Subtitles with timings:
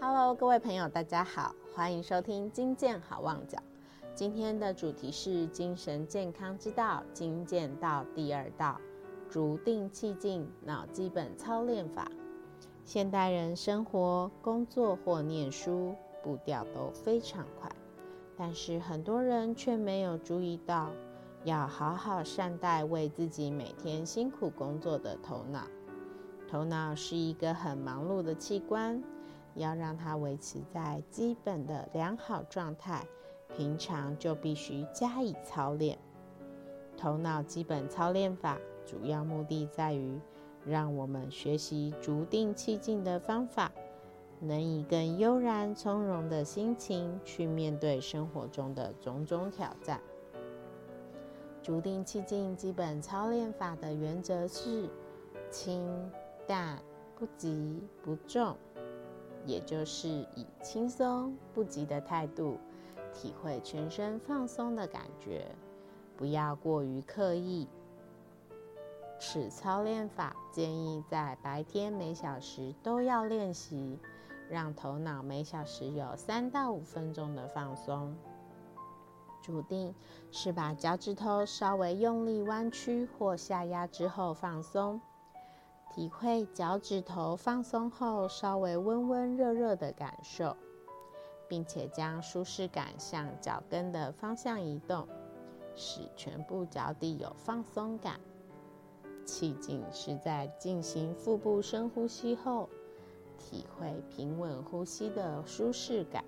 [0.00, 3.58] Hello，各位朋友，大家好，欢迎收听金健好旺角。
[4.14, 8.80] 今天的主题是精神健康之道，精健道第二道，
[9.28, 12.08] 逐定气静脑基本操练法。
[12.84, 17.68] 现代人生活、工作或念书步调都非常快，
[18.36, 20.92] 但是很多人却没有注意到，
[21.42, 25.66] 要好好善待为自己每天辛苦工作的头脑。
[26.48, 29.02] 头脑是一个很忙碌的器官，
[29.58, 33.06] 要让它维持在基本的良好状态，
[33.56, 35.98] 平常就必须加以操练。
[36.96, 40.18] 头脑基本操练法主要目的在于，
[40.64, 43.70] 让我们学习逐定气静的方法，
[44.40, 50.00] 能以更悠然从容的心情去面对生活中的种种挑战。
[51.62, 54.88] 逐定气静基本操练法的原则是
[55.50, 55.86] 轻。
[56.48, 56.82] 淡
[57.14, 58.56] 不急不重，
[59.48, 62.58] 也就是以轻松不急的态度，
[63.14, 65.46] 体会全身放松的感觉，
[66.18, 67.66] 不要过于刻意。
[69.18, 73.98] 此操练法建议在白天每小时都要练习，
[74.50, 78.14] 让头脑每小时有三到五分钟的放松。
[79.40, 79.94] 主定
[80.30, 85.00] 是把脚趾头稍微用力弯曲或下压之后放松。
[85.98, 90.56] 体会脚趾头放松后稍微温温热热的感受，
[91.48, 95.08] 并且将舒适感向脚跟的方向移动，
[95.74, 98.20] 使全部脚底有放松感。
[99.24, 102.68] 气静是在进行腹部深呼吸后，
[103.36, 106.24] 体会平稳呼吸的舒适感。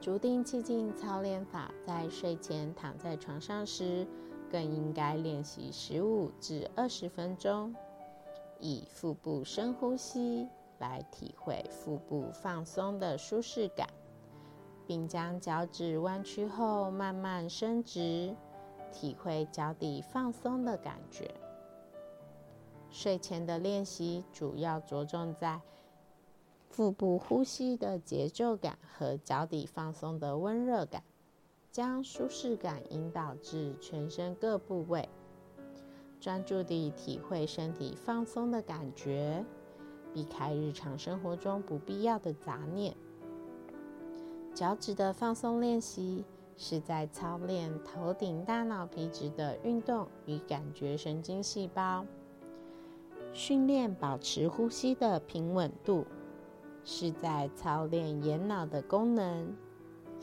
[0.00, 4.06] 足定气静操练法，在睡前躺在床上时。
[4.50, 7.74] 更应该练习十五至二十分钟，
[8.60, 13.88] 以腹部深呼吸来体会腹部放松的舒适感，
[14.86, 18.34] 并将脚趾弯曲后慢慢伸直，
[18.92, 21.34] 体会脚底放松的感觉。
[22.90, 25.60] 睡前的练习主要着重在
[26.70, 31.02] 腹部呼吸的节奏感和脚底放松的温热感。
[31.74, 35.08] 将舒适感引导至全身各部位，
[36.20, 39.44] 专注地体会身体放松的感觉，
[40.12, 42.94] 避开日常生活中不必要的杂念。
[44.54, 46.24] 脚趾的放松练习
[46.56, 52.06] 是在操练头顶大脑皮质的运动与感觉神经细胞，
[53.32, 56.06] 训练保持呼吸的平稳度，
[56.84, 59.52] 是在操练眼脑的功能。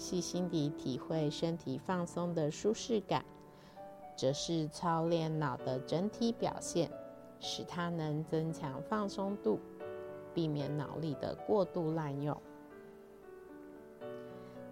[0.00, 3.22] 细心地体会身体放松的舒适感，
[4.16, 6.90] 则是操练脑的整体表现，
[7.38, 9.60] 使它能增强放松度，
[10.32, 12.34] 避免脑力的过度滥用。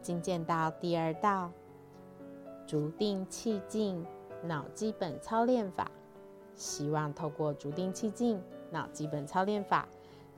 [0.00, 1.52] 进见到第二道，
[2.66, 4.02] 逐定气静
[4.42, 5.90] 脑基本操练法，
[6.54, 9.86] 希望透过逐定气静脑基本操练法，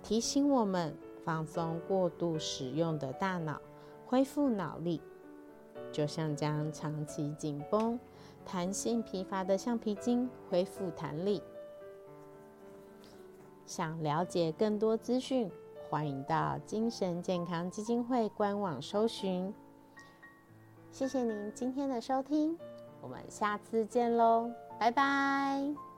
[0.03, 0.93] 提醒我们
[1.25, 3.61] 放松过度使用的大脑。
[4.11, 5.01] 恢复脑力，
[5.93, 7.97] 就像将长期紧绷、
[8.45, 11.41] 弹性疲乏的橡皮筋恢复弹力。
[13.65, 15.49] 想了解更多资讯，
[15.89, 19.55] 欢迎到精神健康基金会官网搜寻。
[20.91, 22.59] 谢谢您今天的收听，
[23.01, 25.90] 我们下次见喽，拜拜。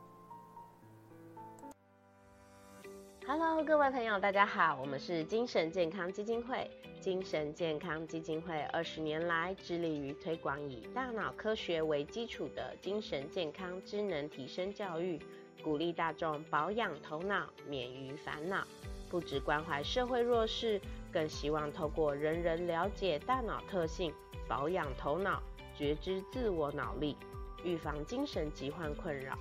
[3.25, 6.69] Hello，各位朋友，大家好，我们是精神健康基金会。
[7.01, 15.21] 精神健康基金会二十年来致力于推广以大脑科学为基础的精神健康智能提升教育，
[15.63, 18.67] 鼓励大众保养头脑，免于烦恼。
[19.09, 20.81] 不只关怀社会弱势，
[21.13, 24.13] 更希望透过人人了解大脑特性，
[24.49, 25.41] 保养头脑，
[25.77, 27.17] 觉知自我脑力，
[27.63, 29.39] 预防精神疾患困扰，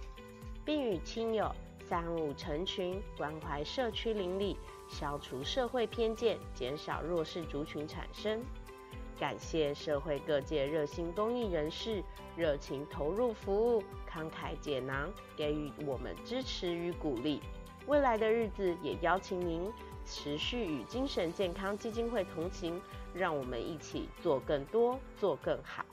[0.63, 1.51] 并与亲友
[1.91, 4.55] 三五成群，关怀社区邻里。
[4.87, 8.41] 消除社会偏见，减少弱势族群产生。
[9.19, 12.01] 感谢社会各界热心公益人士
[12.37, 17.41] 热情投入服务，慷慨解囊，给予我们支持与鼓励。
[17.87, 19.69] 未来的日子，也邀请您
[20.05, 22.81] 持续与精神健康基金会同行，
[23.13, 25.83] 让我们一起做更多，做更好。